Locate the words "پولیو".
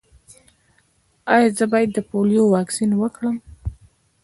2.09-2.51